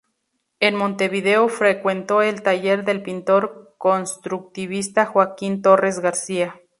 En 0.59 0.73
Montevideo 0.73 1.47
frecuentó 1.47 2.23
el 2.23 2.41
taller 2.41 2.83
del 2.85 3.03
pintor 3.03 3.75
constructivista 3.77 5.05
Joaquín 5.05 5.61
Torres 5.61 5.99
García. 5.99 6.59